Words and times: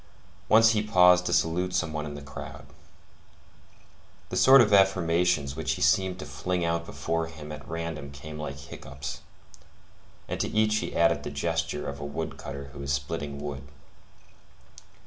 Once 0.49 0.71
he 0.71 0.81
paused 0.81 1.27
to 1.27 1.31
salute 1.31 1.75
some 1.75 1.93
one 1.93 2.07
in 2.07 2.15
the 2.15 2.23
crowd. 2.23 2.65
The 4.29 4.35
sort 4.35 4.59
of 4.59 4.73
affirmations 4.73 5.55
which 5.55 5.73
he 5.73 5.83
seemed 5.83 6.17
to 6.17 6.25
fling 6.25 6.65
out 6.65 6.87
before 6.87 7.27
him 7.27 7.51
at 7.51 7.67
random 7.69 8.11
came 8.11 8.39
like 8.39 8.57
hiccoughs, 8.57 9.19
and 10.27 10.39
to 10.39 10.49
each 10.49 10.77
he 10.77 10.95
added 10.95 11.21
the 11.21 11.29
gesture 11.29 11.87
of 11.87 11.99
a 11.99 12.03
wood 12.05 12.37
cutter 12.37 12.71
who 12.73 12.81
is 12.81 12.91
splitting 12.91 13.39
wood. 13.39 13.61